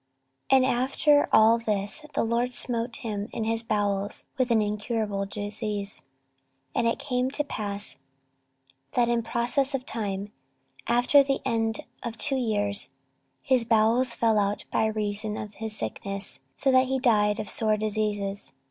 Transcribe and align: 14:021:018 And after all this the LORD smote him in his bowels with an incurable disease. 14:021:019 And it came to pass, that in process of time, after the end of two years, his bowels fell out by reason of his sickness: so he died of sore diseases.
14:021:018 0.49 0.57
And 0.57 0.65
after 0.81 1.29
all 1.31 1.59
this 1.59 2.05
the 2.15 2.23
LORD 2.23 2.53
smote 2.53 2.95
him 2.97 3.29
in 3.31 3.43
his 3.43 3.61
bowels 3.61 4.25
with 4.35 4.49
an 4.49 4.59
incurable 4.59 5.27
disease. 5.27 6.01
14:021:019 6.69 6.69
And 6.79 6.87
it 6.87 6.97
came 6.97 7.29
to 7.29 7.43
pass, 7.43 7.97
that 8.93 9.07
in 9.09 9.21
process 9.21 9.75
of 9.75 9.85
time, 9.85 10.33
after 10.87 11.21
the 11.21 11.39
end 11.45 11.81
of 12.01 12.17
two 12.17 12.35
years, 12.37 12.89
his 13.43 13.63
bowels 13.63 14.15
fell 14.15 14.39
out 14.39 14.65
by 14.71 14.87
reason 14.87 15.37
of 15.37 15.53
his 15.53 15.77
sickness: 15.77 16.39
so 16.55 16.71
he 16.83 16.97
died 16.97 17.39
of 17.39 17.47
sore 17.47 17.77
diseases. 17.77 18.53